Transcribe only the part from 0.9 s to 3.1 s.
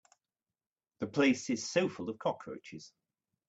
The place is so full of cockroaches.